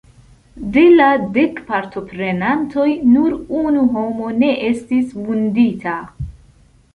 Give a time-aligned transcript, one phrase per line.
[0.75, 5.95] De la dek partoprenantoj, nur unu homo ne estis vundita.